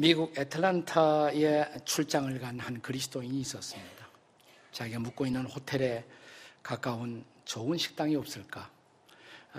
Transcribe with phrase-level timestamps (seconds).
[0.00, 4.08] 미국 애틀란타에 출장을 간 한 그리스도인이 있었습니다.
[4.72, 6.06] 자기가 묵고 있는 호텔에
[6.62, 8.70] 가까운 좋은 식당이 없을까?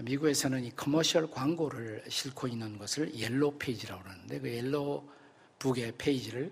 [0.02, 5.08] 미국에서는 이 commercial 광고를 싣고 있는 것을 yellow page라고 하는데 그 yellow
[5.60, 6.52] book의 페이지를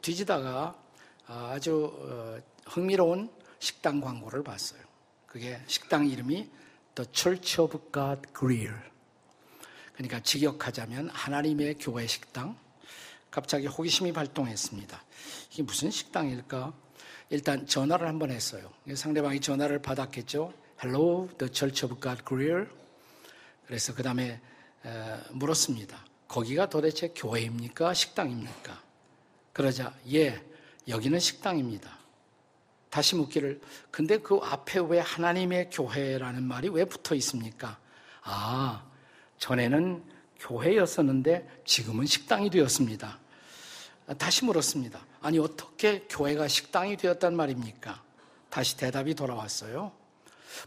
[0.00, 0.82] 뒤지다가
[1.26, 4.80] 아주 어, 흥미로운 식당 광고를 봤어요.
[5.26, 6.48] 그게 식당 이름이
[6.94, 8.80] The Church of God Grill.
[9.92, 12.56] 그러니까 직역하자면 하나님의 교회 식당.
[13.30, 15.04] 갑자기 호기심이 발동했습니다.
[15.52, 16.72] 이게 무슨 식당일까?
[17.30, 18.72] 일단 전화를 한번 했어요.
[18.92, 20.52] 상대방이 전화를 받았겠죠.
[20.82, 22.66] Hello, the Church of God Grill.
[23.66, 24.40] 그래서 그 다음에
[25.30, 26.04] 물었습니다.
[26.26, 27.94] 거기가 도대체 교회입니까?
[27.94, 28.82] 식당입니까?
[29.52, 30.44] 그러자, 예,
[30.88, 31.98] 여기는 식당입니다.
[32.88, 33.60] 다시 묻기를,
[33.92, 37.78] 근데 그 앞에 왜 하나님의 교회라는 말이 왜 붙어 있습니까?
[38.22, 38.84] 아,
[39.38, 40.02] 전에는
[40.40, 43.19] 교회였었는데 지금은 식당이 되었습니다.
[44.18, 45.00] 다시 물었습니다.
[45.20, 48.02] 아니, 어떻게 교회가 식당이 되었단 말입니까?
[48.48, 49.92] 다시 대답이 돌아왔어요.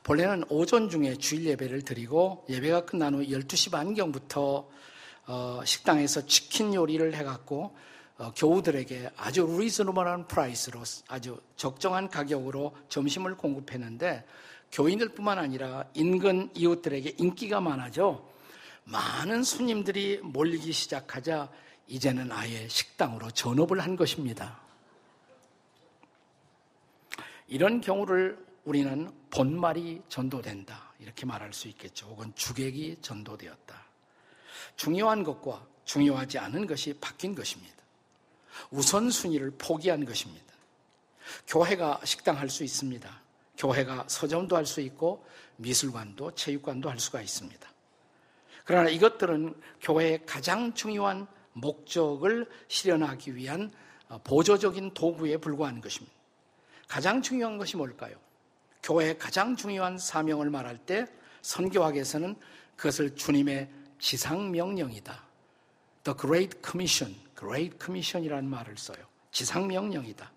[0.03, 4.69] 본래는 오전 중에 주일 예배를 드리고 예배가 끝난 후 12시 반경부터
[5.25, 7.75] 어, 식당에서 치킨 요리를 해갖고
[8.17, 14.25] 어, 교우들에게 아주 reasonable한 price로 아주 적정한 가격으로 점심을 공급했는데
[14.72, 18.25] 교인들뿐만 아니라 인근 이웃들에게 인기가 많아져
[18.85, 21.50] 많은 손님들이 몰리기 시작하자
[21.87, 24.59] 이제는 아예 식당으로 전업을 한 것입니다.
[27.47, 30.93] 이런 경우를 우리는 본말이 전도된다.
[30.99, 32.07] 이렇게 말할 수 있겠죠.
[32.07, 33.83] 혹은 주객이 전도되었다.
[34.75, 37.75] 중요한 것과 중요하지 않은 것이 바뀐 것입니다.
[38.71, 40.53] 우선순위를 포기한 것입니다.
[41.47, 43.21] 교회가 식당 할 수 있습니다.
[43.57, 45.25] 교회가 서점도 할 수 있고
[45.57, 47.69] 미술관도 체육관도 할 수가 있습니다.
[48.65, 53.72] 그러나 이것들은 교회의 가장 중요한 목적을 실현하기 위한
[54.24, 56.16] 보조적인 도구에 불과한 것입니다.
[56.88, 58.16] 가장 중요한 것이 뭘까요?
[58.84, 61.06] 교회의 가장 중요한 사명을 말할 때
[61.41, 62.36] 선교학에서는
[62.75, 63.69] 그것을 주님의
[64.00, 65.24] 지상명령이다.
[66.03, 68.97] The Great Commission, Great Commission이라는 말을 써요.
[69.31, 70.31] 지상명령이다.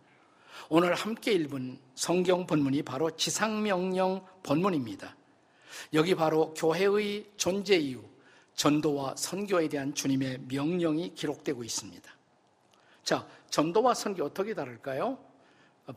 [0.69, 5.17] 오늘 함께 읽은 성경 본문이 바로 지상명령 본문입니다.
[5.93, 8.03] 여기 바로 교회의 존재 이유,
[8.57, 12.11] 전도와 선교에 대한 주님의 명령이 기록되고 있습니다.
[13.05, 15.19] 자, 전도와 선교 어떻게 다를까요?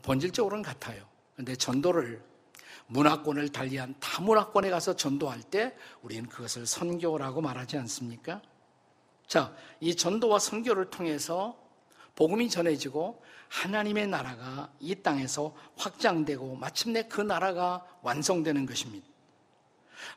[0.02, 1.04] 본질적으로는 같아요.
[1.34, 2.22] 근데 전도를
[2.86, 8.42] 문화권을 달리한 다문화권에 가서 전도할 때 우리는 그것을 선교라고 말하지 않습니까?
[9.26, 11.56] 자, 이 전도와 선교를 통해서
[12.14, 19.06] 복음이 전해지고 하나님의 나라가 이 땅에서 확장되고 마침내 그 나라가 완성되는 것입니다.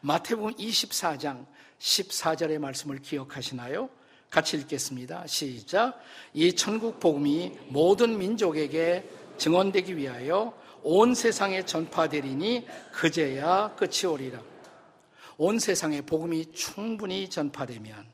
[0.01, 1.45] 마태복음 24장
[1.83, 3.89] 14절의 말씀을 기억하시나요?
[4.29, 5.27] 같이 읽겠습니다.
[5.27, 5.99] 시작.
[6.33, 9.07] 이 천국 복음이 모든 민족에게
[9.38, 14.41] 증언되기 위하여 온 세상에 전파되리니 그제야 끝이 오리라.
[15.38, 18.05] 온 세상에 복음이 충분히 전파되면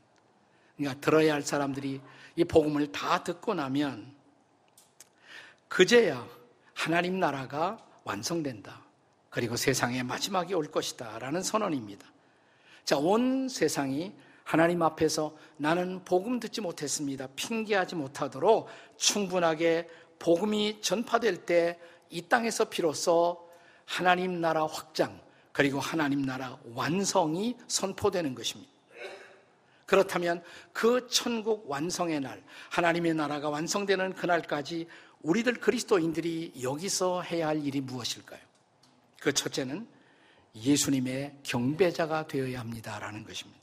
[0.75, 2.01] 그러니까 들어야 할 사람들이
[2.35, 4.11] 이 복음을 다 듣고 나면
[5.67, 6.27] 그제야
[6.73, 8.81] 하나님 나라가 완성된다.
[9.29, 11.19] 그리고 세상의 마지막이 올 것이다.
[11.19, 12.07] 라는 선언입니다.
[12.83, 14.13] 자, 온 세상이
[14.43, 17.27] 하나님 앞에서 나는 복음 듣지 못했습니다.
[17.35, 18.67] 핑계하지 못하도록
[18.97, 19.87] 충분하게
[20.19, 21.79] 복음이 전파될 때
[22.09, 23.49] 이 땅에서 비로소
[23.85, 25.19] 하나님 나라 확장,
[25.51, 28.71] 그리고 하나님 나라 완성이 선포되는 것입니다.
[29.85, 34.87] 그렇다면 그 천국 완성의 날, 하나님의 나라가 완성되는 그날까지
[35.21, 38.39] 우리들 그리스도인들이 여기서 해야 할 일이 무엇일까요?
[39.19, 39.87] 그 첫째는
[40.61, 43.59] 예수님의 경배자가 되어야 합니다라는 것입니다.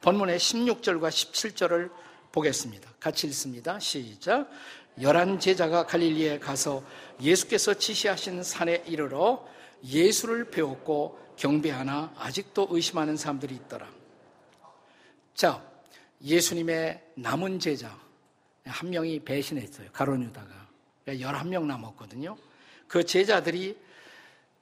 [0.00, 1.90] 본문의 16절과 17절을
[2.32, 2.90] 보겠습니다.
[3.00, 3.78] 같이 읽습니다.
[3.78, 4.50] 시작.
[5.00, 6.84] 열한 제자가 갈릴리에 가서
[7.20, 9.46] 예수께서 지시하신 산에 이르러
[9.84, 13.88] 예수를 배웠고 경배하나 아직도 의심하는 사람들이 있더라.
[15.34, 15.62] 자,
[16.22, 17.98] 예수님의 남은 제자
[18.64, 19.88] 한 명이 배신했어요.
[19.92, 20.68] 가론 유다가.
[21.06, 22.36] 11명 남았거든요.
[22.88, 23.76] 그 제자들이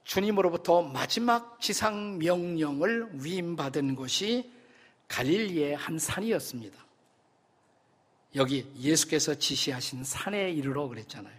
[0.03, 4.51] 주님으로부터 마지막 지상 명령을 위임받은 곳이
[5.07, 6.83] 갈릴리의 한 산이었습니다.
[8.35, 11.33] 여기 예수께서 지시하신 산에 이르러 그랬잖아요.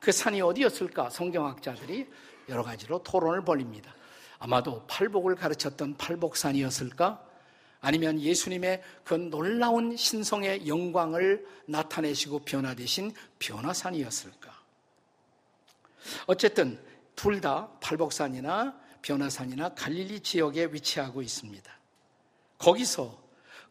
[0.00, 1.10] 그 산이 어디였을까?
[1.10, 2.06] 성경학자들이
[2.48, 3.94] 여러 가지로 토론을 벌립니다.
[4.38, 7.24] 아마도 팔복을 가르쳤던 팔복산이었을까?
[7.80, 14.56] 아니면 예수님의 그 놀라운 신성의 영광을 나타내시고 변화되신 변화산이었을까?
[16.26, 16.78] 어쨌든
[17.16, 21.72] 둘 다 팔복산이나 변화산이나 갈릴리 지역에 위치하고 있습니다.
[22.58, 23.18] 거기서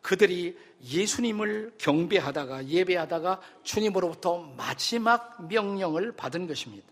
[0.02, 6.88] 그들이 예수님을 경배하다가 예배하다가 주님으로부터 마지막 명령을 받은 것입니다.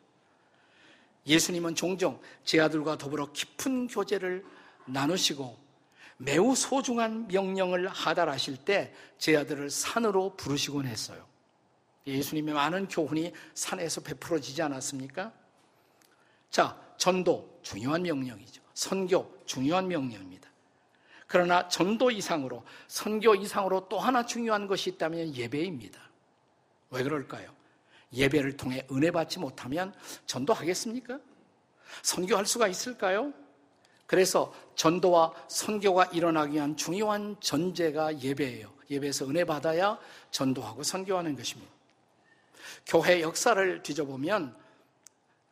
[1.28, 4.44] 예수님은 종종 제 아들과 더불어 깊은 교제를
[4.86, 5.58] 나누시고
[6.18, 11.26] 매우 소중한 명령을 하달하실 때 제 아들을 산으로 부르시곤 했어요.
[12.06, 15.32] 예수님의 많은 교훈이 산에서 베풀어지지 않았습니까?
[16.54, 18.62] 자, 전도 중요한 명령이죠.
[18.76, 20.48] 선교 중요한 명령입니다.
[21.26, 26.00] 그러나 전도 이상으로 선교 이상으로 또 하나 중요한 것이 있다면 예배입니다.
[26.92, 27.52] 왜 그럴까요?
[28.14, 29.96] 예배를 통해 은혜 받지 못하면
[30.28, 31.20] 전도하겠습니까?
[32.04, 33.34] 선교할 수가 있을까요?
[34.06, 38.72] 그래서 전도와 선교가 일어나기 위한 중요한 전제가 예배예요.
[38.92, 39.98] 예배에서 은혜 받아야
[40.30, 41.74] 전도하고 선교하는 것입니다.
[42.86, 44.56] 교회 역사를 뒤져보면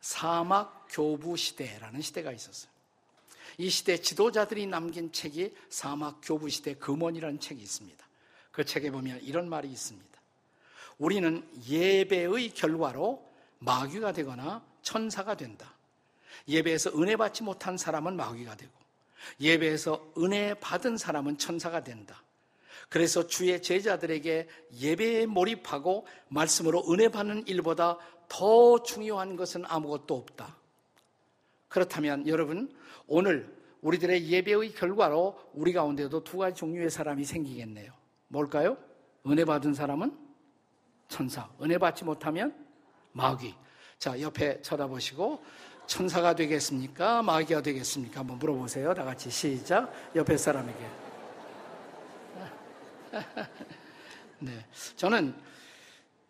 [0.02, 2.70] 사막 교부 시대라는 시대가 있었어요.
[3.58, 8.06] 이 시대 지도자들이 남긴 책이 사막 교부 시대 금원이라는 책이 있습니다.
[8.52, 10.08] 그 책에 보면 이런 말이 있습니다.
[10.98, 13.26] 우리는 예배의 결과로
[13.58, 15.74] 마귀가 되거나 천사가 된다.
[16.48, 18.72] 예배에서 은혜 받지 못한 사람은 마귀가 되고
[19.40, 22.22] 예배에서 은혜 받은 사람은 천사가 된다.
[22.88, 24.48] 그래서 주의 제자들에게
[24.80, 27.98] 예배에 몰입하고 말씀으로 은혜 받는 일보다
[28.28, 30.61] 더 중요한 것은 아무것도 없다.
[31.72, 32.70] 그렇다면 여러분,
[33.06, 37.92] 오늘 우리들의 예배의 결과로 우리 가운데도 두 가지 종류의 사람이 생기겠네요.
[38.28, 38.76] 뭘까요?
[39.26, 40.14] 은혜 받은 사람은
[41.08, 41.48] 천사.
[41.62, 42.54] 은혜 받지 못하면
[43.12, 43.54] 마귀.
[43.98, 45.42] 자, 옆에 쳐다보시고
[45.86, 47.22] 천사가 되겠습니까?
[47.22, 48.20] 마귀가 되겠습니까?
[48.20, 48.92] 한번 물어보세요.
[48.92, 49.90] 다 같이 시작.
[50.14, 50.86] 옆에 사람에게.
[54.40, 54.66] 네.
[54.96, 55.34] 저는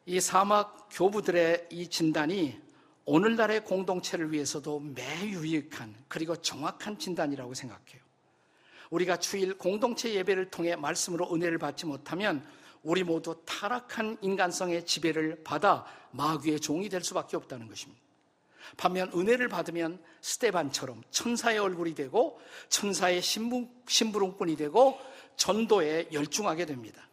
[0.07, 2.61] 이 사막 교부들의 이 진단이
[3.05, 8.01] 오늘날의 공동체를 위해서도 매 유익한 그리고 정확한 진단이라고 생각해요.
[8.91, 12.47] 우리가 주일 공동체 예배를 통해 말씀으로 은혜를 받지 못하면
[12.83, 18.01] 우리 모두 타락한 인간성의 지배를 받아 마귀의 종이 될 수밖에 없다는 것입니다.
[18.77, 24.99] 반면 은혜를 받으면 스테반처럼 천사의 얼굴이 되고 천사의 신부, 심부름꾼이 되고
[25.37, 27.09] 전도에 열중하게 됩니다.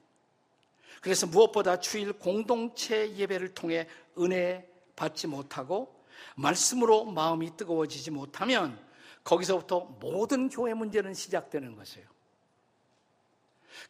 [1.01, 3.88] 그래서 무엇보다 주일 공동체 예배를 통해
[4.18, 4.69] 은혜
[5.00, 6.04] 받지 못하고
[6.36, 8.78] 말씀으로 마음이 뜨거워지지 못하면
[9.24, 12.06] 거기서부터 모든 교회 문제는 시작되는 것이에요.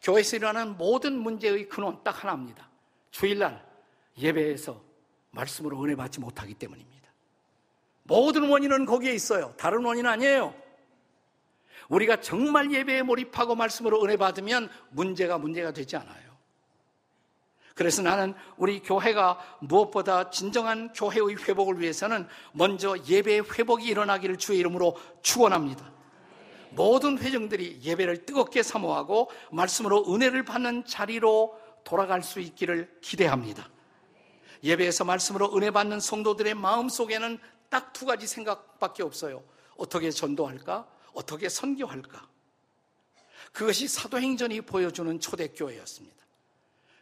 [0.03, 2.69] 교회에서 일어나는 모든 문제의 근원 딱 하나입니다.
[3.09, 3.65] 주일날
[4.19, 4.79] 예배에서
[5.31, 7.09] 말씀으로 은혜 받지 못하기 때문입니다.
[8.03, 9.55] 모든 원인은 거기에 있어요.
[9.57, 10.53] 다른 원인 아니에요.
[11.89, 16.28] 우리가 정말 예배에 몰입하고 말씀으로 은혜 받으면 문제가 문제가 되지 않아요.
[17.79, 24.97] 그래서 나는 우리 교회가 무엇보다 진정한 교회의 회복을 위해서는 먼저 예배의 회복이 일어나기를 주의 이름으로
[25.21, 25.89] 축원합니다.
[26.71, 33.69] 모든 회정들이 예배를 뜨겁게 사모하고 말씀으로 은혜를 받는 자리로 돌아갈 수 있기를 기대합니다.
[34.61, 37.39] 예배에서 말씀으로 은혜 받는 성도들의 마음 속에는
[37.69, 39.41] 딱 두 가지 생각밖에 없어요.
[39.77, 40.85] 어떻게 전도할까?
[41.13, 42.27] 어떻게 선교할까?
[43.53, 46.19] 그것이 사도행전이 보여주는 초대교회였습니다.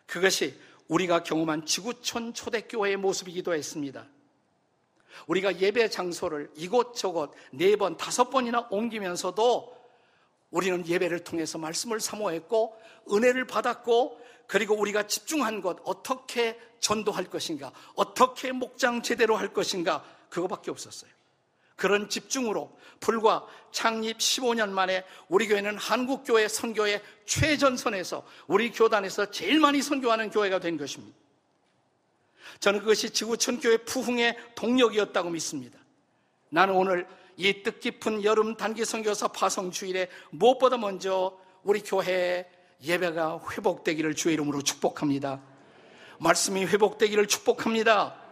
[0.07, 0.57] 그것이
[0.87, 4.07] 우리가 경험한 지구촌 초대교회의 모습이기도 했습니다.
[5.27, 9.75] 우리가 예배 장소를 이곳저곳 네 번, 다섯 번이나 옮기면서도
[10.51, 12.79] 우리는 예배를 통해서 말씀을 사모했고
[13.11, 20.71] 은혜를 받았고 그리고 우리가 집중한 것 어떻게 전도할 것인가 어떻게 목장 제대로 할 것인가 그거밖에
[20.71, 21.16] 없었어요.
[21.77, 29.59] 그런 집중으로 불과 창립 15년 만에 우리 교회는 한국 교회 선교의 최전선에서 우리 교단에서 제일
[29.59, 31.15] 많이 선교하는 교회가 된 것입니다.
[32.59, 35.77] 저는 그것이 지구촌 교회 부흥의 동력이었다고 믿습니다.
[36.49, 42.49] 나는 오늘 이 뜻깊은 여름 단기 선교사 파송 주일에 무엇보다 먼저 우리 교회
[42.83, 45.41] 예배가 회복되기를 주의 이름으로 축복합니다.
[46.19, 48.26] 말씀이 회복되기를 축복합니다.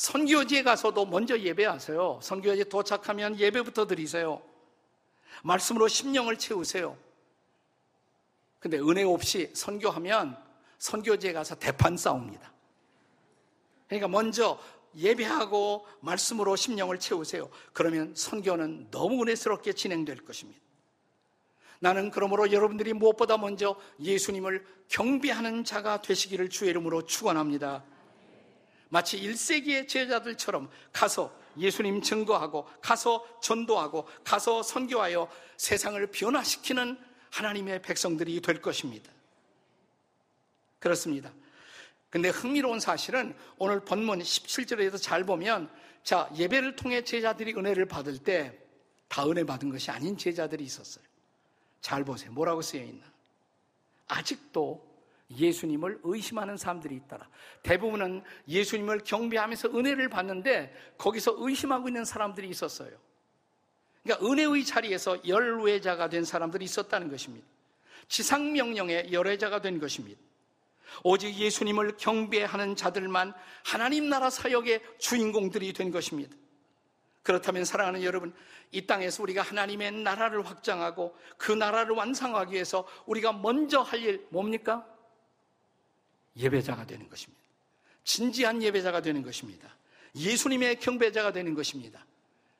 [0.00, 2.20] 선교지에 가서도 먼저 예배하세요.
[2.22, 4.40] 선교지에 도착하면 예배부터 드리세요.
[5.44, 6.96] 말씀으로 심령을 채우세요.
[8.60, 10.42] 근데 은혜 없이 선교하면
[10.78, 12.50] 선교지에 가서 대판 싸웁니다.
[13.88, 14.58] 그러니까 먼저
[14.96, 17.50] 예배하고 말씀으로 심령을 채우세요.
[17.74, 20.58] 그러면 선교는 너무 은혜스럽게 진행될 것입니다.
[21.78, 27.84] 나는 그러므로 여러분들이 무엇보다 먼저 예수님을 경배하는 자가 되시기를 주의 이름으로 축원합니다.
[28.90, 36.98] 마치 1세기의 제자들처럼 가서 예수님 증거하고 가서 전도하고 가서 선교하여 세상을 변화시키는
[37.30, 39.10] 하나님의 백성들이 될 것입니다.
[40.78, 41.32] 그렇습니다.
[42.10, 45.70] 근데 흥미로운 사실은 오늘 본문 17절에도 잘 보면
[46.02, 48.60] 자, 예배를 통해 제자들이 은혜를 받을 때
[49.10, 51.04] 다 은혜 받은 것이 아닌 제자들이 있었어요.
[51.80, 52.30] 잘 보세요.
[52.30, 53.04] 뭐라고 쓰여 있나?
[54.06, 54.89] 아직도
[55.36, 57.28] 예수님을 의심하는 사람들이 있더라.
[57.62, 62.90] 대부분은 예수님을 경배하면서 은혜를 받는데 거기서 의심하고 있는 사람들이 있었어요.
[64.02, 67.46] 그러니까 은혜의 자리에서 열외자가 된 사람들이 있었다는 것입니다.
[68.08, 70.20] 지상명령의 열외자가 된 것입니다.
[71.04, 73.32] 오직 예수님을 경배하는 자들만
[73.64, 76.34] 하나님 나라 사역의 주인공들이 된 것입니다.
[77.22, 78.34] 그렇다면 사랑하는 여러분,
[78.72, 84.86] 이 땅에서 우리가 하나님의 나라를 확장하고 그 나라를 완성하기 위해서 우리가 먼저 할 일 뭡니까?
[86.40, 87.42] 예배자가 되는 것입니다.
[88.04, 89.76] 진지한 예배자가 되는 것입니다.
[90.16, 92.04] 예수님의 경배자가 되는 것입니다.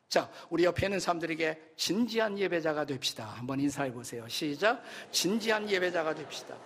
[0.08, 3.26] 자, 우리 옆에 있는 사람들에게 진지한 예배자가 됩시다.
[3.26, 4.28] 한번 인사해 보세요.
[4.28, 4.82] 시작.
[5.12, 6.56] 진지한 예배자가 됩시다.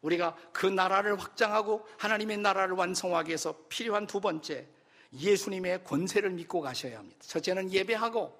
[0.00, 4.66] 우리가 그 나라를 확장하고 하나님의 나라를 완성하기 위해서 필요한 두 번째,
[5.12, 7.18] 예수님의 권세를 믿고 가셔야 합니다.
[7.22, 8.38] 첫째는 예배하고,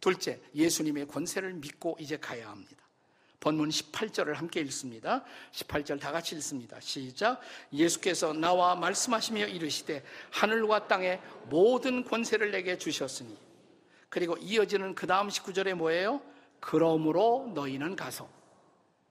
[0.00, 2.81] 둘째, 예수님의 권세를 믿고 이제 가야 합니다.
[3.42, 5.24] 본문 18절을 함께 읽습니다.
[5.50, 6.78] 18절 다 같이 읽습니다.
[6.78, 7.40] 시작.
[7.72, 11.20] 예수께서 나와 말씀하시며 이르시되 하늘과 땅의
[11.50, 13.36] 모든 권세를 내게 주셨으니
[14.08, 16.22] 그리고 이어지는 그 다음 19절에 뭐예요?
[16.60, 18.28] 그러므로 너희는 가서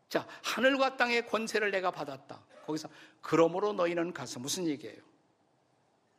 [0.08, 2.42] 자, 하늘과 땅의 권세를 내가 받았다.
[2.66, 2.88] 거기서
[3.22, 5.11] 그러므로 너희는 가서 무슨 얘기예요?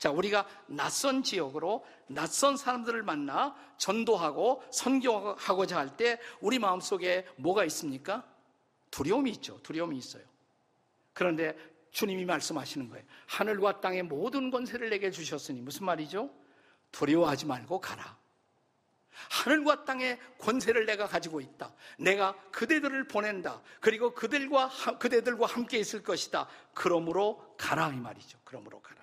[0.03, 8.25] 자, 우리가 낯선 지역으로 낯선 사람들을 만나 전도하고 선교하고자 할 때 우리 마음속에 뭐가 있습니까?
[8.91, 9.63] 두려움이 있죠.
[9.63, 10.25] 두려움이 있어요.
[11.13, 11.57] 그런데
[11.93, 13.05] 주님이 말씀하시는 거예요.
[13.29, 16.29] 하늘과 땅의 모든 권세를 내게 주셨으니 무슨 말이죠?
[16.91, 18.19] 두려워하지 말고 가라.
[19.31, 21.73] 하늘과 땅의 권세를 내가 가지고 있다.
[22.01, 23.63] 내가 그대들을 보낸다.
[23.81, 24.69] 그리고 그들과
[24.99, 26.49] 그대들과 함께 있을 것이다.
[26.75, 28.41] 그러므로 가라 이 말이죠.
[28.43, 29.02] 그러므로 가라.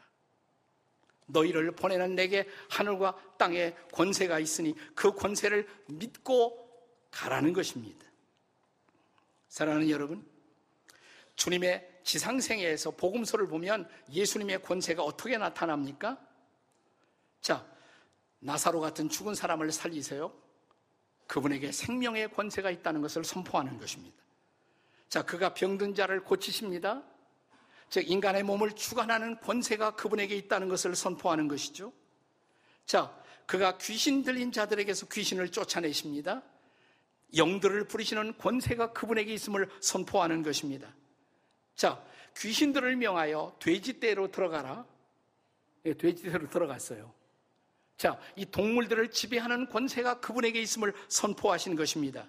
[1.29, 6.67] 너희를 보내는 내게 하늘과 땅의 권세가 있으니 그 권세를 믿고
[7.11, 8.05] 가라는 것입니다.
[9.47, 10.25] 사랑하는 여러분,
[11.35, 16.19] 주님의 지상생애에서 복음서를 보면 예수님의 권세가 어떻게 나타납니까?
[17.41, 17.65] 자,
[18.39, 20.33] 나사로 같은 죽은 사람을 살리세요.
[21.27, 24.17] 그분에게 생명의 권세가 있다는 것을 선포하는 것입니다.
[25.07, 27.03] 자, 그가 병든 자를 고치십니다.
[27.89, 31.91] 즉 인간의 몸을 주관하는 권세가 그분에게 있다는 것을 선포하는 것이죠.
[32.85, 33.15] 자,
[33.45, 36.43] 그가 귀신 들린 자들에게서 귀신을 쫓아내십니다.
[37.35, 40.93] 영들을 부리시는 권세가 그분에게 있음을 선포하는 것입니다.
[41.75, 42.03] 자,
[42.37, 44.85] 귀신들을 명하여 돼지떼로 들어가라.
[45.85, 47.13] 예, 돼지떼로 들어갔어요.
[47.97, 52.27] 자, 이 동물들을 지배하는 권세가 그분에게 있음을 선포하신 것입니다.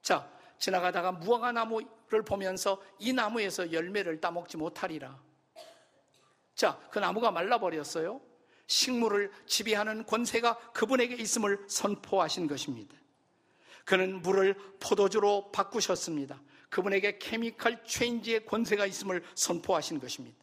[0.00, 5.18] 자, 지나가다가 무화과 나무를 보면서 이 나무에서 열매를 따먹지 못하리라.
[6.54, 8.20] 자, 그 나무가 말라버렸어요.
[8.66, 12.96] 식물을 지배하는 권세가 그분에게 있음을 선포하신 것입니다.
[13.84, 16.40] 그는 물을 포도주로 바꾸셨습니다.
[16.68, 20.36] 그분에게 케미컬 체인지의 권세가 있음을 선포하신 것입니다.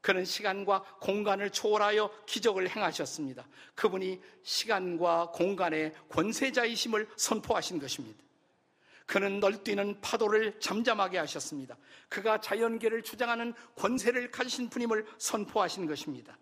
[0.00, 3.46] 그는 시간과 공간을 초월하여 기적을 행하셨습니다.
[3.74, 8.27] 그분이 시간과 공간의 권세자이심을 선포하신 것입니다.
[9.08, 11.78] 그는 널뛰는 파도를 잠잠하게 하셨습니다.
[12.10, 16.36] 그가 자연계를 주장하는 권세를 가지신 분임을 선포하신 것입니다.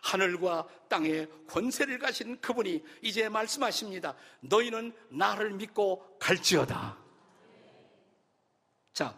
[0.00, 4.16] 하늘과 땅에 권세를 가신 그분이 이제 말씀하십니다.
[4.40, 6.96] 너희는 나를 믿고 갈지어다.
[8.94, 9.14] 자,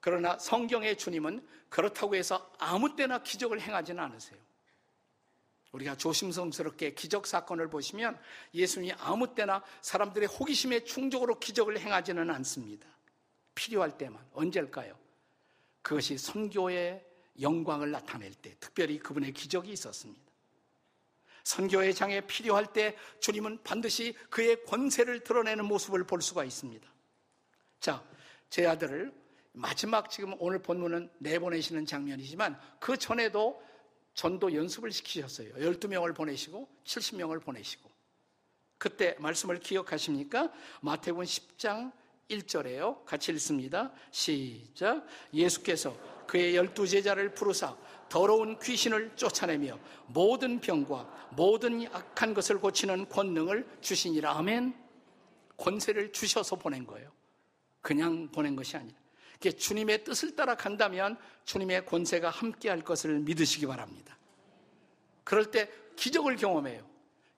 [0.00, 4.40] 그러나 성경의 주님은 그렇다고 해서 아무 때나 기적을 행하지는 않으세요.
[5.72, 8.18] 우리가 조심스럽게 기적 사건을 보시면
[8.54, 12.88] 예수님이 아무 때나 사람들의 호기심에 충족으로 기적을 행하지는 않습니다.
[13.54, 14.98] 필요할 때만 언제일까요?
[15.82, 17.04] 그것이 선교의
[17.40, 20.28] 영광을 나타낼 때 특별히 그분의 기적이 있었습니다.
[21.44, 26.86] 선교의 장에 필요할 때 주님은 반드시 그의 권세를 드러내는 모습을 볼 수가 있습니다.
[27.80, 28.04] 자,
[28.50, 29.12] 제 아들을
[29.52, 33.62] 마지막 지금 오늘 본문은 내보내시는 장면이지만 그 전에도
[34.18, 35.54] 전도 연습을 시키셨어요.
[35.54, 37.88] 12명을 보내시고 70명을 보내시고.
[38.76, 40.50] 그때 말씀을 기억하십니까?
[40.80, 41.92] 마태복음 10장
[42.28, 43.04] 1절에요.
[43.04, 43.92] 같이 읽습니다.
[44.10, 45.06] 시작.
[45.32, 45.96] 예수께서
[46.26, 47.76] 그의 열두 제자를 부르사
[48.08, 54.36] 더러운 귀신을 쫓아내며 모든 병과 모든 악한 것을 고치는 권능을 주시니라.
[54.36, 54.74] 아멘.
[55.56, 57.12] 권세를 주셔서 보낸 거예요.
[57.80, 58.98] 그냥 보낸 것이 아니라.
[59.40, 64.18] 주님의 뜻을 따라 간다면 주님의 권세가 함께할 것을 믿으시기 바랍니다.
[65.24, 66.86] 그럴 때 기적을 경험해요.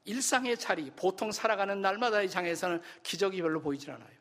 [0.04, 4.20] 일상의 자리, 보통 살아가는 날마다의 장에서는 기적이 별로 보이질 않아요.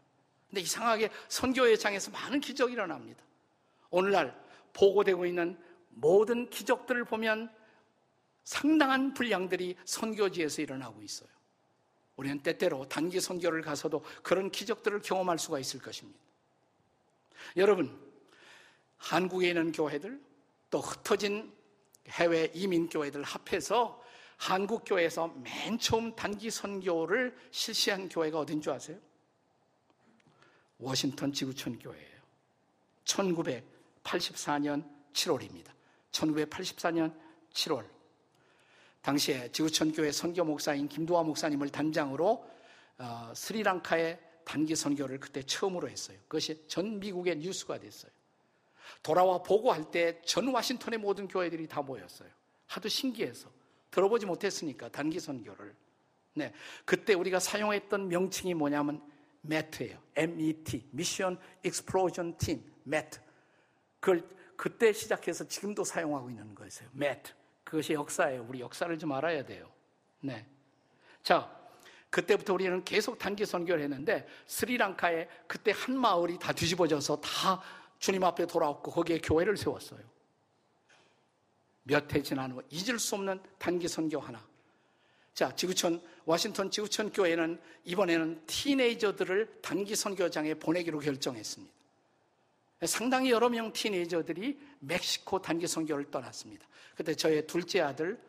[0.49, 3.23] 근데 이상하게 선교의 장에서 많은 기적이 일어납니다.
[3.89, 4.37] 오늘날
[4.73, 5.57] 보고되고 있는
[5.89, 7.49] 모든 기적들을 보면
[8.43, 11.29] 상당한 분량들이 선교지에서 일어나고 있어요.
[12.15, 16.19] 우리는 때때로 단기 선교를 가서도 그런 기적들을 경험할 수가 있을 것입니다.
[17.57, 17.97] 여러분,
[18.97, 20.21] 한국에 있는 교회들
[20.69, 21.51] 또 흩어진
[22.09, 24.01] 해외 이민 교회들 합해서
[24.37, 28.97] 한국 교회에서 맨 처음 단기 선교를 실시한 교회가 어딘 줄 아세요?
[30.77, 32.19] 워싱턴 지구촌 교회예요.
[33.03, 35.71] 1984년 7월입니다.
[36.11, 37.13] 1984년
[37.53, 37.85] 7월.
[39.01, 42.49] 당시에 지구촌 교회 선교 목사인 김도화 목사님을 단장으로
[42.97, 44.19] 어, 스리랑카의
[44.49, 46.17] 단기 선교를 그때 처음으로 했어요.
[46.23, 48.11] 그것이 전 미국의 뉴스가 됐어요.
[49.03, 52.27] 돌아와 보고할 때 전 와싱턴의 모든 교회들이 다 모였어요.
[52.65, 53.47] 하도 신기해서.
[53.91, 55.75] 들어보지 못했으니까 단기 선교를.
[56.33, 56.51] 네.
[56.83, 59.03] 그때 우리가 사용했던 명칭이 뭐냐면
[59.45, 60.01] MET예요.
[60.15, 60.89] MET.
[60.93, 62.63] Mission Explosion Team.
[62.87, 63.19] MET.
[63.99, 66.89] 그걸 그때 시작해서 지금도 사용하고 있는 거였어요.
[66.95, 67.33] MET.
[67.63, 68.47] 그것이 역사예요.
[68.49, 69.71] 우리 역사를 좀 알아야 돼요.
[70.21, 70.47] 네.
[71.21, 71.55] 자,
[72.09, 77.61] 그때부터 우리는 계속 단기 선교를 했는데 스리랑카에 그때 한 마을이 다 뒤집어져서 다
[77.99, 79.99] 주님 앞에 돌아왔고 거기에 교회를 세웠어요.
[81.83, 84.47] 몇 해 지난 후 잊을 수 없는 단기 선교 하나.
[85.33, 91.73] 자, 지구촌 워싱턴 지구촌 교회는 이번에는 티네이저들을 단기 선교장에 보내기로 결정했습니다.
[92.85, 96.67] 상당히 여러 명 티네이저들이 멕시코 단기 선교를 떠났습니다.
[96.95, 98.28] 그때 저의 둘째 아들 어,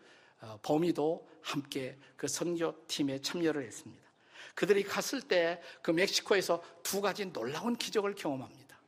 [0.63, 4.11] 범이도 함께 그 선교팀에 참여를 했습니다.
[4.55, 8.79] 그들이 갔을 때 그 멕시코에서 두 가지 놀라운 기적을 경험합니다.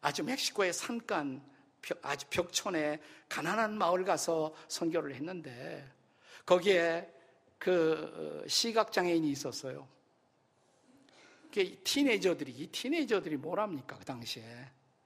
[0.00, 1.42] 아주 멕시코의 산간,
[2.02, 5.86] 아주 벽촌에 가난한 마을 가서 선교를 했는데
[6.44, 7.12] 거기에
[7.58, 9.88] 그 어, 시각 장애인이 있었어요.
[11.84, 14.44] 티네이저들이, 이 티네이저들이 뭐랍니까, 그 당시에.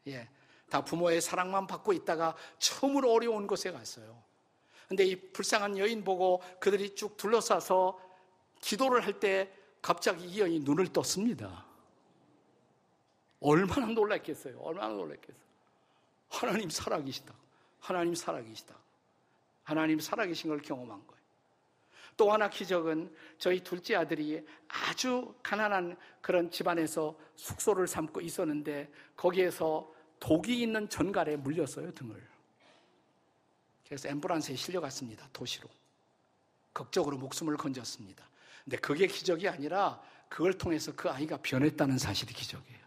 [0.09, 0.29] 예.
[0.69, 4.23] 다 부모의 사랑만 받고 있다가 처음으로 어려운 곳에 갔어요.
[4.91, 7.97] 근데 이 불쌍한 여인 보고 그들이 쭉 둘러싸서
[8.61, 9.49] 기도를 할 때
[9.81, 11.65] 갑자기 이 여인이 눈을 떴습니다.
[13.39, 14.59] 얼마나 놀랐겠어요.
[14.59, 15.41] 얼마나 놀랐겠어요.
[16.29, 17.33] 하나님 살아계시다.
[17.79, 18.75] 하나님 살아계시다.
[19.63, 21.23] 하나님 살아계신 걸 경험한 거예요.
[22.17, 29.89] 또 하나 기적은 저희 둘째 아들이 아주 가난한 그런 집안에서 숙소를 삼고 있었는데 거기에서
[30.19, 32.29] 독이 있는 전갈에 물렸어요, 등을.
[33.91, 35.69] 그래서 앰뷸런스에 실려갔습니다, 도시로.
[36.73, 38.25] 극적으로 목숨을 건졌습니다.
[38.63, 42.79] 근데 그게 기적이 아니라 그걸 통해서 그 아이가 변했다는 사실이 기적이에요.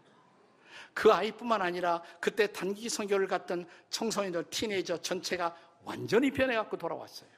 [0.94, 7.28] 그 아이뿐만 아니라 그때 단기 선교를 갔던 청소년들, 티네이저 전체가 완전히 변해갖고 돌아왔어요.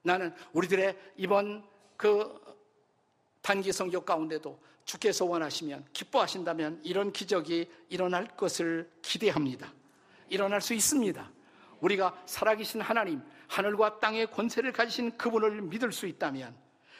[0.00, 1.68] 나는 우리들의 이번
[1.98, 2.40] 그
[3.42, 9.70] 단기 성교 가운데도 주께서 원하시면 기뻐하신다면 이런 기적이 일어날 것을 기대합니다.
[10.30, 11.41] 일어날 수 있습니다.
[11.82, 16.54] 우리가 살아계신 하나님, 하늘과 땅의 권세를 가지신 그분을 믿을 수 있다면,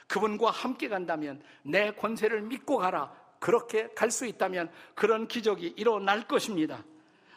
[0.09, 3.23] 그분과 함께 간다면, 내 권세를 믿고 가라.
[3.39, 6.85] 그렇게 갈 수 있다면 그런 기적이 일어날 것입니다.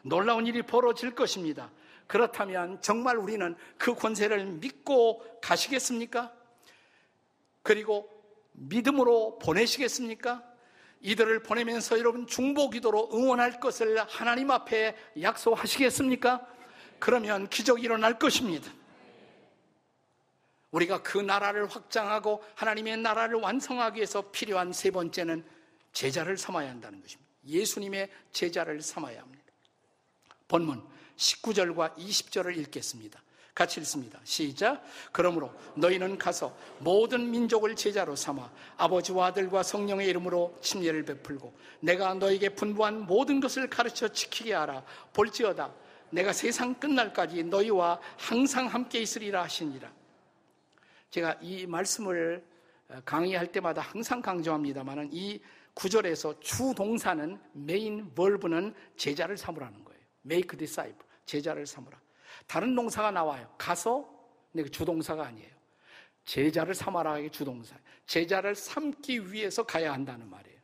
[0.04, 1.72] 놀라운 일이 벌어질 것입니다.
[2.06, 6.32] 그렇다면 정말 우리는 그 권세를 믿고 가시겠습니까?
[7.64, 8.08] 그리고
[8.52, 10.44] 믿음으로 보내시겠습니까?
[11.02, 16.46] 이들을 보내면서 여러분 중보 기도로 응원할 것을 하나님 앞에 약속하시겠습니까?
[17.00, 18.72] 그러면 기적이 일어날 것입니다.
[20.72, 25.46] 우리가 그 나라를 확장하고 하나님의 나라를 완성하기 위해서 필요한 세 번째는
[25.94, 27.32] 제자를 삼아야 한다는 것입니다.
[27.48, 29.46] 예수님의 제자를 삼아야 합니다.
[30.48, 30.84] 본문
[31.16, 33.22] 19절과 20절을 읽겠습니다.
[33.56, 34.20] 같이 읽습니다.
[34.26, 34.84] 시작.
[35.14, 42.50] 그러므로 너희는 가서 모든 민족을 제자로 삼아 아버지와 아들과 성령의 이름으로 침례를 베풀고 내가 너에게
[42.50, 44.84] 분부한 모든 것을 가르쳐 지키게 하라.
[45.14, 45.74] 볼지어다.
[46.16, 49.92] 내가 세상 끝날까지 너희와 항상 함께 있으리라 하시니라.
[51.10, 52.44] 제가 이 말씀을
[53.04, 55.42] 강의할 때마다 항상 강조합니다만은 이
[55.74, 60.00] 구절에서 주 동사는 메인 벌브는 제자를 삼으라는 거예요.
[60.26, 61.06] make disciple.
[61.26, 62.00] 제자를 삼으라.
[62.48, 63.54] 다른 동사가 나와요.
[63.58, 64.10] 가서
[64.54, 65.54] 근데 주동사가 아니에요.
[66.24, 67.76] 제자를 삼아라의 주동사.
[68.08, 70.60] 제자를 삼기 위해서 가야 한다는 말이에요.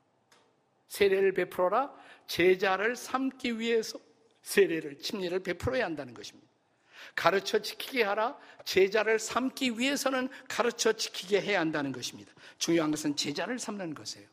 [0.87, 1.93] 세례를 베풀어라.
[2.27, 3.99] 제자를 삼기 위해서
[4.41, 6.49] 세례를 침례를 베풀어야 한다는 것입니다.
[7.15, 8.37] 가르쳐 지키게 하라.
[8.65, 12.31] 제자를 삼기 위해서는 가르쳐 지키게 해야 한다는 것입니다.
[12.57, 14.27] 중요한 것은 제자를 삼는 것이에요.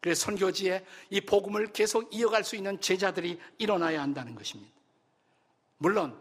[0.00, 4.72] 그래서 선교지에 이 복음을 계속 이어갈 수 있는 제자들이 일어나야 한다는 것입니다.
[5.78, 6.16] 물론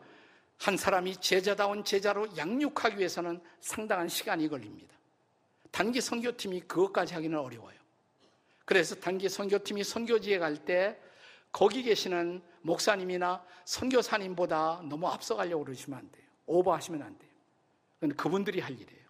[0.57, 4.95] 한 사람이 제자다운 제자로 양육하기 위해서는 상당한 시간이 걸립니다.
[5.71, 7.77] 단기 선교팀이 그것까지 하기는 어려워요.
[8.63, 10.97] 그래서 단기 선교팀이 선교지에 갈 때
[11.51, 16.25] 거기 계시는 목사님이나 선교사님보다 너무 앞서가려고 그러시면 안 돼요.
[16.47, 17.31] 오버하시면 안 돼요.
[17.99, 19.05] 그건 그분들이 할 일이에요.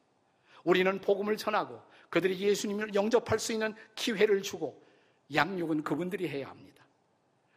[0.64, 4.84] 우리는 복음을 전하고 그들이 예수님을 영접할 수 있는 기회를 주고
[5.34, 6.86] 양육은 그분들이 해야 합니다.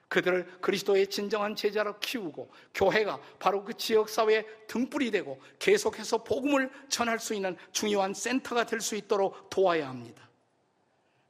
[0.09, 7.19] 그들을 그리스도의 진정한 제자로 키우고 교회가 바로 그 지역 사회의 등불이 되고 계속해서 복음을 전할
[7.19, 10.29] 수 있는 중요한 센터가 될 수 있도록 도와야 합니다.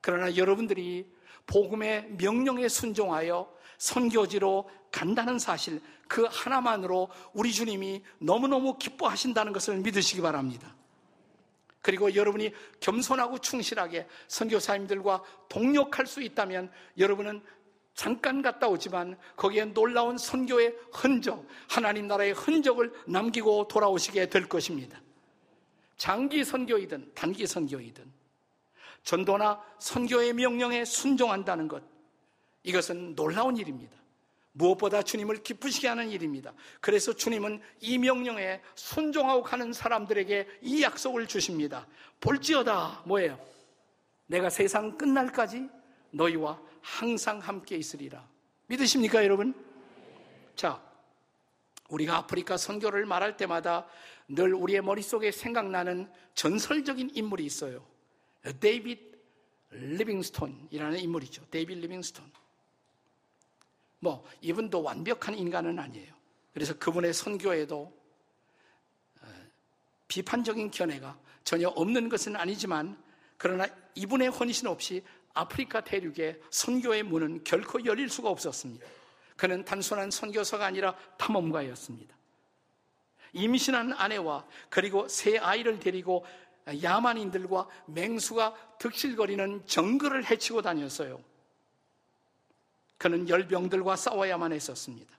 [0.00, 1.11] 그러나 여러분들이
[1.46, 10.75] 복음의 명령에 순종하여 선교지로 간다는 사실 그 하나만으로 우리 주님이 너무너무 기뻐하신다는 것을 믿으시기 바랍니다.
[11.81, 17.43] 그리고 여러분이 겸손하고 충실하게 선교사님들과 동력할 수 있다면 여러분은
[17.95, 25.01] 잠깐 갔다 오지만 거기에 놀라운 선교의 흔적, 하나님 나라의 흔적을 남기고 돌아오시게 될 것입니다.
[25.97, 28.05] 장기 선교이든 단기 선교이든
[29.03, 31.83] 전도나 선교의 명령에 순종한다는 것
[32.68, 33.96] 이것은 놀라운 일입니다.
[34.52, 36.52] 무엇보다 주님을 기쁘시게 하는 일입니다.
[36.81, 41.87] 그래서 주님은 이 명령에 순종하고 가는 사람들에게 이 약속을 주십니다.
[42.20, 43.38] 볼지어다 뭐예요?
[44.26, 45.68] 내가 세상 끝날까지
[46.11, 48.28] 너희와 항상 함께 있으리라.
[48.66, 49.54] 믿으십니까, 여러분?
[50.54, 50.83] 자,
[51.88, 53.87] 우리가 아프리카 선교를 말할 때마다
[54.28, 57.87] 늘 우리의 머릿속에 생각나는 전설적인 인물이 있어요.
[58.61, 59.09] 데이빗
[59.70, 61.46] 리빙스톤이라는 인물이죠.
[61.50, 62.31] 데이빗 리빙스톤.
[64.01, 66.13] 뭐 이분도 완벽한 인간은 아니에요.
[66.53, 67.93] 그래서 그분의 선교에도
[69.21, 69.27] 어,
[70.09, 72.97] 비판적인 견해가 전혀 없는 것은 아니지만
[73.37, 78.85] 그러나 이분의 헌신 없이 아프리카 대륙의 선교의 문은 결코 열릴 수가 없었습니다.
[79.37, 82.17] 그는 단순한 선교사가 아니라 탐험가였습니다.
[83.33, 86.25] 임신한 아내와 그리고 세 아이를 데리고
[86.83, 91.23] 야만인들과 맹수가 득실거리는 정글을 헤치고 다녔어요.
[92.99, 95.17] 그는 열병들과 싸워야만 했었습니다.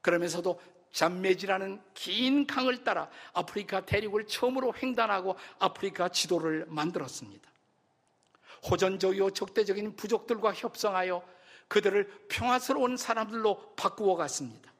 [0.00, 0.60] 그러면서도
[0.92, 7.50] 잠메지라는 긴 강을 따라 아프리카 대륙을 처음으로 횡단하고 아프리카 지도를 만들었습니다.
[8.70, 11.22] 호전적이고 적대적인 부족들과 협상하여
[11.68, 14.70] 그들을 평화스러운 사람들로 바꾸어 갔습니다.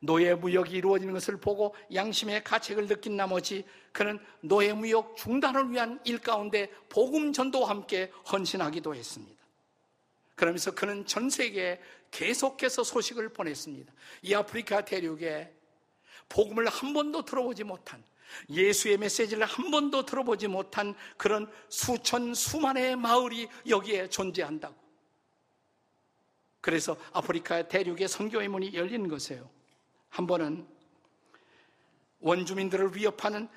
[0.00, 6.18] 노예 무역이 이루어지는 것을 보고 양심의 가책을 느낀 나머지 그는 노예 무역 중단을 위한 일
[6.18, 9.43] 가운데 복음 전도와 함께 헌신하기도 했습니다.
[10.34, 13.92] 그러면서 그는 전 세계에 계속해서 소식을 보냈습니다.
[14.22, 15.52] 이 아프리카 대륙에
[16.28, 18.02] 복음을 한 번도 들어보지 못한
[18.48, 24.74] 예수의 메시지를 한 번도 들어보지 못한 그런 수천 수만의 마을이 여기에 존재한다고.
[26.60, 29.48] 그래서 아프리카 대륙의 선교의 문이 열리는 것이에요.
[30.08, 30.66] 한 번은
[32.20, 33.48] 원주민들을 위협하는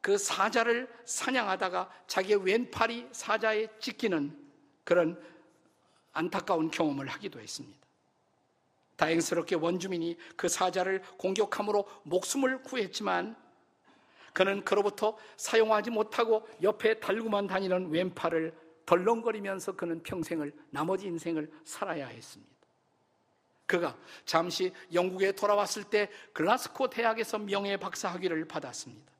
[0.00, 4.36] 그 사자를 사냥하다가 자기의 왼팔이 사자에 찢기는
[4.84, 5.20] 그런
[6.14, 7.78] 안타까운 경험을 하기도 했습니다.
[8.96, 13.36] 다행스럽게 원주민이 그 사자를 공격함으로 목숨을 구했지만
[14.32, 18.52] 그는 그로부터 사용하지 못하고 옆에 달고만 다니는 왼팔을
[18.86, 22.52] 덜렁거리면서 그는 평생을 나머지 인생을 살아야 했습니다.
[23.66, 23.96] 그가
[24.26, 29.12] 잠시 영국에 돌아왔을 때 글라스코 대학에서 명예 박사 학위를 받았습니다.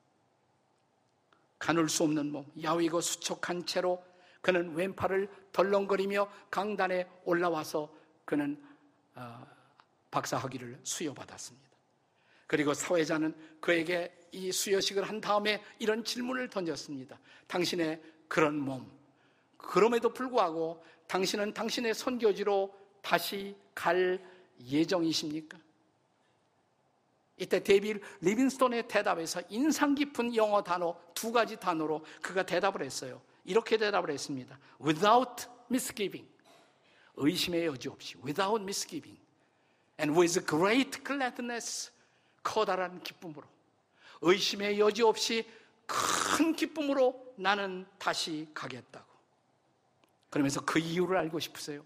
[1.57, 4.03] 가눌 수 없는 몸, 야위고 수척한 채로
[4.45, 7.91] 그는 왼팔을 덜렁거리며 강단에 올라와서
[8.25, 8.63] 그는
[9.15, 9.43] 어,
[10.11, 11.67] 박사 학위를 수여받았습니다.
[12.45, 17.19] 그리고 사회자는 그에게 이 수여식을 한 다음에 이런 질문을 던졌습니다.
[17.47, 18.87] 당신의 그런 몸,
[19.57, 24.23] 그럼에도 불구하고 당신은 당신의 선교지로 다시 갈
[24.63, 25.57] 예정이십니까?
[27.37, 33.23] 이때 데빌 리빈스톤의 대답에서 인상 깊은 영어 단어 두 가지 단어로 그가 대답을 했어요.
[33.45, 34.59] 이렇게 대답을 했습니다.
[34.83, 36.27] Without misgiving.
[37.15, 38.15] 의심의 여지 없이.
[38.23, 39.19] Without misgiving.
[39.99, 41.91] And with great gladness.
[42.43, 43.47] 커다란 기쁨으로.
[44.21, 45.47] 의심의 여지 없이
[45.85, 49.05] 큰 기쁨으로 나는 다시 가겠다고.
[50.29, 51.85] 그러면서 그 이유를 알고 싶으세요?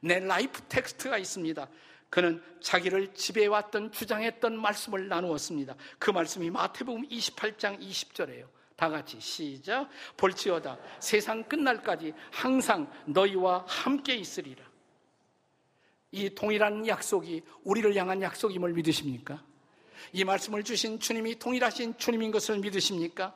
[0.00, 1.68] 내 life text가 있습니다.
[2.10, 5.74] 그는 자기를 지배해왔던 주장했던 말씀을 나누었습니다.
[5.98, 8.48] 그 말씀이 마태복음 28장 20절이에요.
[8.84, 9.88] 다 같이 시작.
[10.18, 14.62] 볼지어다 세상 끝날까지 항상 너희와 함께 있으리라.
[16.10, 19.42] 이 동일한 약속이 우리를 향한 약속임을 믿으십니까?
[20.12, 23.34] 이 말씀을 주신 주님이 동일하신 주님인 것을 믿으십니까?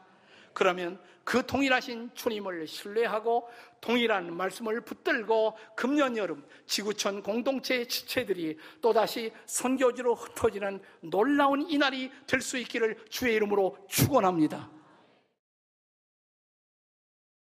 [0.53, 3.49] 그러면 그 동일하신 주님을 신뢰하고
[3.81, 12.59] 동일한 말씀을 붙들고 금년 여름 지구촌 공동체의 지체들이 또다시 선교지로 흩어지는 놀라운 이날이 될 수
[12.59, 14.78] 있기를 주의 이름으로 축원합니다.